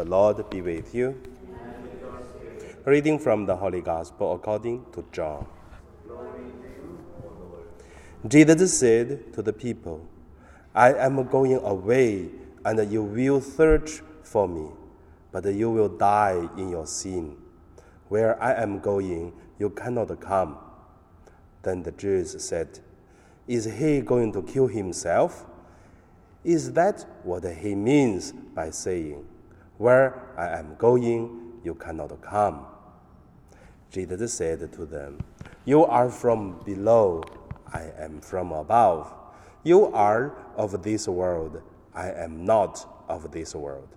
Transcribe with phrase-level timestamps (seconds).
[0.00, 1.20] The Lord be with you.
[2.86, 5.46] Reading from the Holy Gospel according to John.
[8.26, 10.08] Jesus said to the people,
[10.74, 12.30] I am going away,
[12.64, 14.68] and you will search for me,
[15.32, 17.36] but you will die in your sin.
[18.08, 20.56] Where I am going, you cannot come.
[21.60, 22.80] Then the Jews said,
[23.46, 25.44] Is he going to kill himself?
[26.42, 29.26] Is that what he means by saying,
[29.80, 32.66] Where I am going, you cannot come?
[33.90, 35.20] Jesus said to them,
[35.64, 37.24] You are from below
[37.72, 39.10] I am from above.
[39.62, 41.62] You are of this world.
[41.94, 43.88] I am not of this world.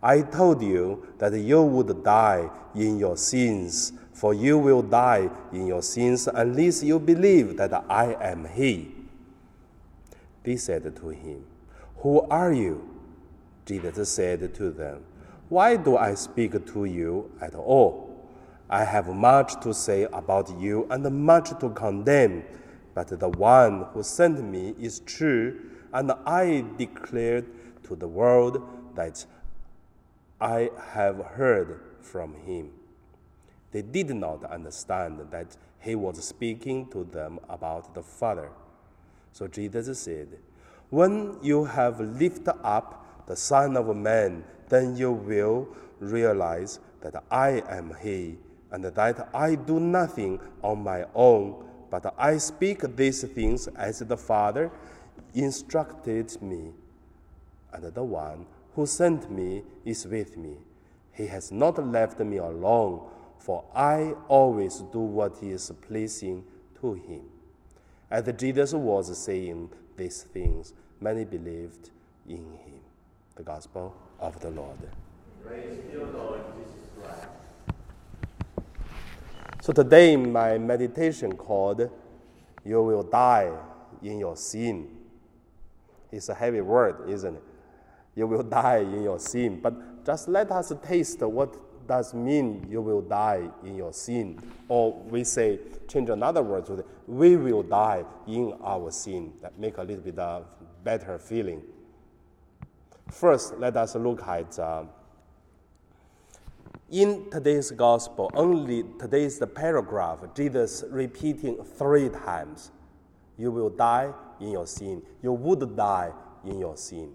[0.00, 5.66] I told you that you would die in your sins, for you will die in
[5.66, 8.94] your sins unless you believe that I am He.
[10.44, 11.44] They said to him,
[11.96, 12.88] Who are you?
[13.66, 15.02] Jesus said to them,
[15.52, 18.26] Why do I speak to you at all?
[18.70, 22.42] I have much to say about you and much to condemn.
[22.94, 25.60] But the one who sent me is true,
[25.92, 27.44] and I declared
[27.82, 29.26] to the world that
[30.40, 32.70] I have heard from him.
[33.72, 38.48] They did not understand that he was speaking to them about the Father.
[39.32, 40.28] So Jesus said,
[40.88, 45.68] When you have lifted up the Son of Man, then you will
[46.00, 48.38] realize that I am He,
[48.70, 54.16] and that I do nothing on my own but I speak these things as the
[54.16, 54.70] Father
[55.34, 56.72] instructed me,
[57.70, 60.56] and the one who sent me is with me.
[61.12, 66.44] He has not left me alone, for I always do what is pleasing
[66.80, 67.24] to him.
[68.10, 71.90] As Jesus was saying these things, many believed
[72.26, 72.80] in him.
[73.36, 74.78] The Gospel of the Lord.
[75.92, 77.28] You, Lord Jesus Christ.
[79.60, 81.90] So today, my meditation called
[82.64, 83.52] "You Will Die
[84.02, 84.88] in Your Sin."
[86.12, 87.42] It's a heavy word, isn't it?
[88.14, 89.60] You will die in your sin.
[89.62, 91.56] But just let us taste what
[91.88, 94.38] does mean you will die in your sin.
[94.68, 95.58] Or we say,
[95.88, 99.32] change another word to we will die in our sin.
[99.40, 100.44] That make a little bit of
[100.84, 101.62] better feeling.
[103.12, 104.84] First, let us look at uh,
[106.90, 112.70] in today's gospel, only today's paragraph, Jesus repeating three times,
[113.36, 115.02] you will die in your sin.
[115.22, 116.12] You would die
[116.44, 117.12] in your sin.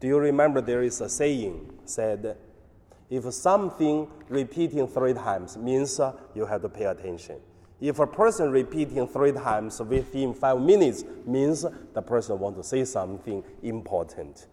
[0.00, 2.38] Do you remember there is a saying said,
[3.10, 7.36] if something repeating three times means uh, you have to pay attention.
[7.80, 12.84] If a person repeating three times within five minutes means the person want to say
[12.84, 14.46] something important.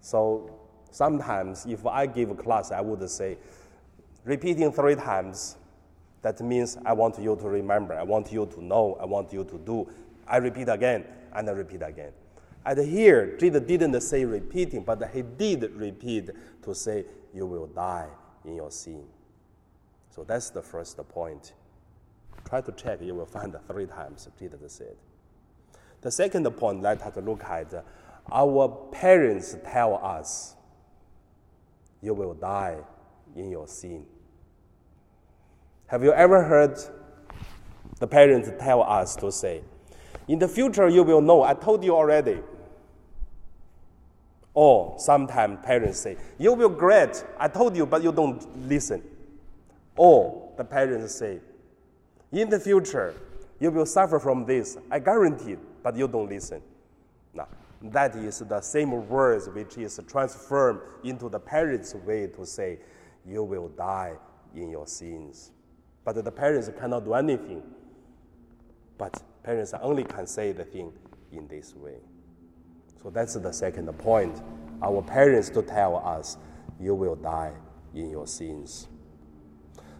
[0.00, 0.58] So
[0.90, 3.38] Sometimes, if I give a class, I would say,
[4.24, 5.56] repeating three times,
[6.22, 9.44] that means I want you to remember, I want you to know, I want you
[9.44, 9.88] to do.
[10.26, 12.12] I repeat again, and I repeat again.
[12.64, 16.30] And here, Jesus didn't say repeating, but he did repeat
[16.62, 18.08] to say, You will die
[18.44, 19.04] in your sin.
[20.10, 21.52] So that's the first point.
[22.48, 24.96] Try to check, you will find three times Jesus said.
[26.00, 27.84] The second point, let us look at
[28.30, 30.54] our parents tell us
[32.00, 32.78] you will die
[33.34, 34.06] in your sin.
[35.88, 36.78] Have you ever heard
[37.98, 39.62] the parents tell us to say,
[40.28, 42.40] In the future, you will know, I told you already.
[44.54, 49.02] Or sometimes parents say, You will regret, I told you, but you don't listen.
[49.96, 51.40] Or the parents say,
[52.32, 53.14] In the future,
[53.58, 56.62] you will suffer from this, I guarantee, it, but you don't listen.
[57.32, 57.48] Now,
[57.82, 62.80] that is the same words which is transformed into the parents' way to say,
[63.26, 64.14] You will die
[64.54, 65.52] in your sins.
[66.04, 67.62] But the parents cannot do anything.
[68.98, 70.92] But parents only can say the thing
[71.32, 71.98] in this way.
[73.02, 74.42] So that's the second point.
[74.82, 76.36] Our parents to tell us,
[76.78, 77.52] You will die
[77.94, 78.88] in your sins.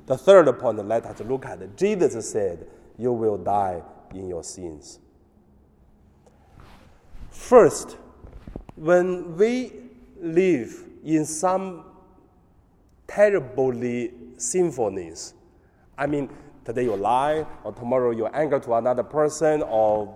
[0.08, 2.66] The third point, let us look at Jesus said,
[2.96, 3.82] You will die
[4.14, 5.00] in your sins.
[7.31, 7.99] First,
[8.75, 9.70] when we
[10.19, 11.84] live in some
[13.06, 15.34] terribly sinfulness,
[15.99, 16.31] I mean,
[16.64, 20.14] today you lie, or tomorrow you anger to another person, or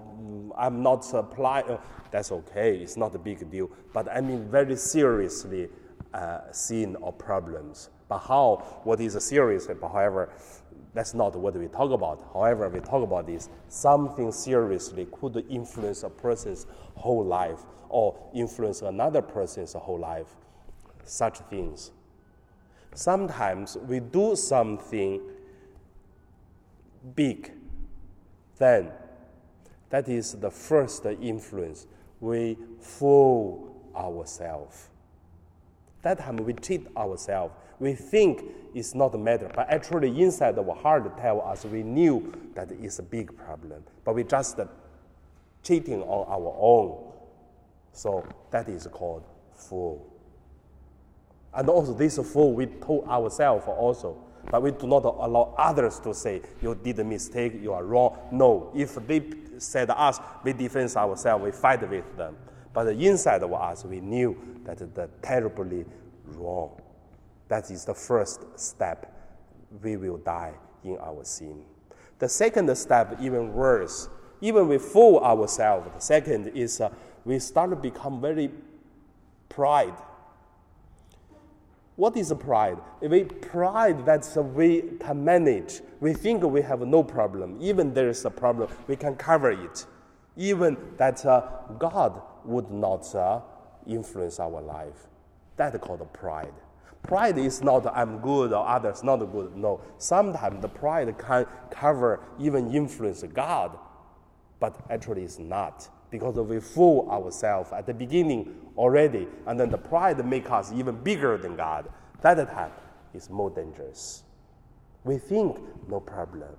[0.57, 1.79] I'm not supplying, uh,
[2.11, 3.71] that's okay, it's not a big deal.
[3.93, 5.69] But I mean, very seriously
[6.15, 7.91] uh, sin or problems.
[8.09, 10.31] But how, what is serious, however,
[10.95, 12.23] that's not what we talk about.
[12.33, 13.49] However, we talk about this.
[13.69, 20.27] Something seriously could influence a person's whole life or influence another person's whole life.
[21.05, 21.91] such things.
[22.95, 25.21] Sometimes we do something
[27.15, 27.53] big,
[28.59, 28.91] then
[29.91, 31.87] that is the first influence.
[32.21, 34.89] We fool ourselves.
[36.03, 37.55] That time we cheat ourselves.
[37.79, 38.45] We think
[38.75, 42.99] it's not a matter, but actually inside our heart tell us we knew that it's
[42.99, 44.59] a big problem, but we just
[45.63, 47.13] cheating on our own.
[47.93, 50.09] So that is called fool.
[51.55, 54.17] And also this fool we told ourselves also,
[54.51, 58.17] but we do not allow others to say you did a mistake, you are wrong.
[58.33, 59.23] No, if they
[59.59, 62.37] said us, we defend ourselves, we fight with them.
[62.73, 65.85] But inside of us, we knew that the terribly
[66.25, 66.81] wrong.
[67.49, 69.13] That is the first step.
[69.83, 70.55] We will die
[70.85, 71.63] in our sin.
[72.19, 74.09] The second step, even worse.
[74.41, 75.91] Even we fool ourselves.
[75.95, 76.91] The second is uh,
[77.25, 78.51] we start to become very
[79.49, 79.95] pride.
[81.97, 82.79] What is pride?
[83.01, 85.83] We pride that we can manage.
[86.01, 87.59] We think we have no problem.
[87.61, 89.87] Even there is a problem, we can cover it.
[90.37, 91.43] Even that uh,
[91.79, 93.41] God would not uh,
[93.87, 95.07] influence our life.
[95.57, 96.55] That's called pride.
[97.03, 99.57] Pride is not I'm good or others not good.
[99.57, 99.81] No.
[99.99, 103.77] Sometimes the pride can cover, even influence God,
[104.61, 109.79] but actually it's not because we fool ourselves at the beginning already, and then the
[109.79, 111.89] pride make us even bigger than God.
[112.21, 112.71] That time
[113.15, 114.23] is more dangerous.
[115.05, 115.59] We think
[115.89, 116.55] no problem,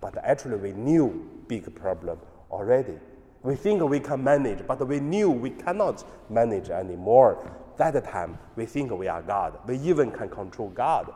[0.00, 2.18] but actually we knew big problem
[2.50, 2.98] already.
[3.42, 7.48] We think we can manage, but we knew we cannot manage anymore.
[7.76, 9.58] That time we think we are God.
[9.66, 11.12] We even can control God.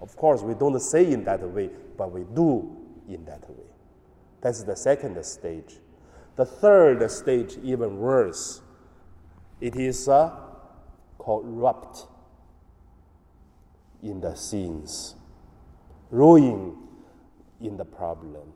[0.00, 2.76] Of course, we don't say in that way, but we do
[3.08, 3.66] in that way.
[4.40, 5.76] That's the second stage.
[6.34, 8.62] The third stage, even worse,
[9.60, 10.34] it is uh,
[11.18, 12.06] corrupt
[14.02, 15.14] in the sins,
[16.10, 16.76] ruin
[17.60, 18.52] in the problem.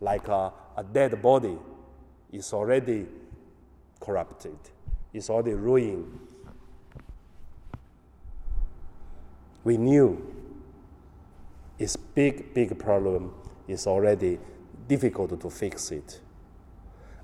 [0.00, 1.58] Like a, a dead body
[2.32, 3.06] is already
[4.00, 4.58] corrupted,
[5.12, 6.20] it's already ruined.
[9.64, 10.34] We knew
[11.78, 13.34] it's big, big problem
[13.66, 14.38] is already
[14.88, 16.20] difficult to fix it.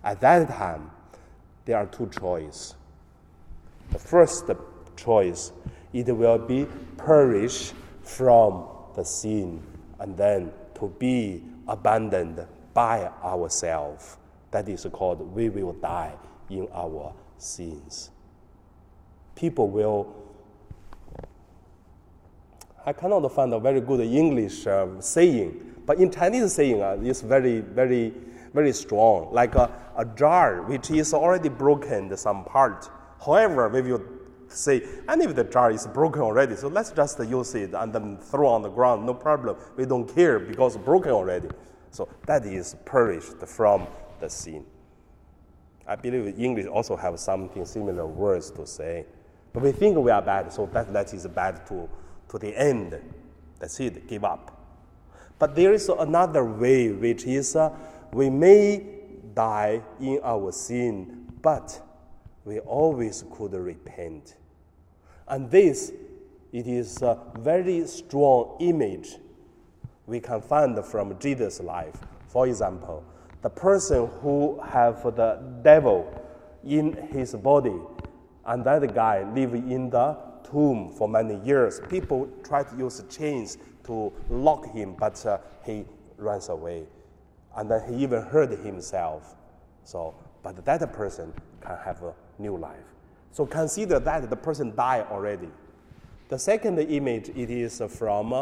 [0.02, 0.90] At that time,
[1.64, 2.74] there are two choices.
[3.90, 4.50] The first
[4.96, 5.52] choice,
[5.92, 6.66] it will be
[6.98, 7.72] perish
[8.02, 9.62] from the sin
[9.98, 14.18] and then to be abandoned by ourselves.
[14.50, 16.14] That is called we will die
[16.50, 18.10] in our sins.
[19.34, 20.24] People will
[22.86, 27.22] I cannot find a very good English um, saying, but in Chinese saying, uh, it's
[27.22, 28.12] very, very,
[28.52, 32.90] very strong, like a, a jar which is already broken some part.
[33.24, 34.02] However, we will
[34.48, 38.18] say, and if the jar is broken already, so let's just use it and then
[38.18, 39.56] throw on the ground, no problem.
[39.76, 41.48] We don't care because broken already.
[41.94, 43.86] So that is perished from
[44.18, 44.64] the sin.
[45.86, 49.06] I believe English also have something similar words to say.
[49.52, 51.88] But we think we are bad, so that, that is bad to,
[52.30, 53.00] to the end.
[53.60, 54.60] That's it, give up.
[55.38, 57.70] But there is another way, which is uh,
[58.12, 58.84] we may
[59.32, 61.80] die in our sin, but
[62.44, 64.34] we always could repent.
[65.28, 65.92] And this,
[66.50, 69.18] it is a very strong image
[70.06, 71.96] we can find from Jesus' life.
[72.28, 73.04] For example,
[73.42, 76.12] the person who have the devil
[76.66, 77.76] in his body,
[78.46, 80.16] and that guy live in the
[80.50, 81.80] tomb for many years.
[81.88, 85.84] People try to use chains to lock him, but uh, he
[86.16, 86.84] runs away.
[87.56, 89.36] And then he even hurt himself.
[89.84, 92.84] So, but that person can have a new life.
[93.32, 95.48] So consider that the person died already.
[96.28, 98.32] The second image it is from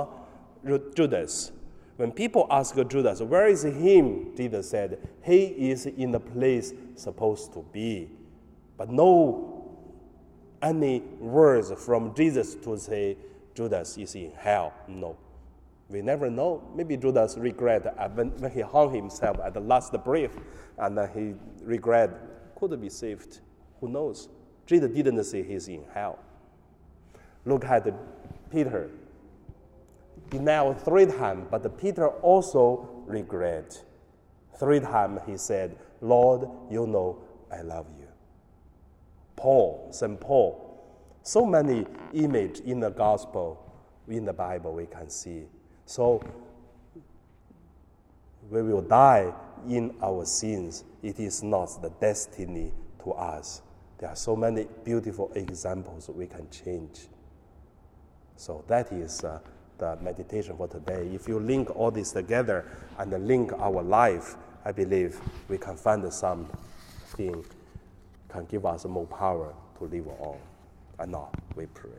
[0.64, 1.52] Judas.
[1.96, 4.34] When people ask Judas, where is him?
[4.36, 8.10] Jesus said, he is in the place supposed to be.
[8.76, 9.62] But no
[10.62, 13.16] any words from Jesus to say
[13.54, 14.72] Judas is in hell.
[14.88, 15.16] No.
[15.88, 16.62] We never know.
[16.74, 20.38] Maybe Judas regret uh, when, when he hung himself at the last breath,
[20.78, 22.10] and he regret
[22.54, 23.40] could be saved.
[23.80, 24.28] Who knows?
[24.64, 26.18] Jesus didn't say he's in hell.
[27.44, 27.92] Look at
[28.50, 28.88] Peter.
[30.32, 33.84] Denied three times, but Peter also regret.
[34.58, 37.18] Three times he said, Lord, you know
[37.52, 38.08] I love you.
[39.36, 40.18] Paul, St.
[40.18, 40.82] Paul,
[41.22, 43.62] so many image in the gospel,
[44.08, 45.42] in the Bible we can see.
[45.84, 46.22] So
[48.50, 49.34] we will die
[49.68, 50.84] in our sins.
[51.02, 52.72] It is not the destiny
[53.04, 53.60] to us.
[53.98, 57.08] There are so many beautiful examples we can change.
[58.36, 59.40] So that is uh,
[59.78, 61.08] the meditation for today.
[61.14, 62.64] If you link all this together
[62.98, 67.44] and link our life, I believe we can find something
[68.32, 70.38] can give us more power to live on.
[70.98, 71.90] And now we pray.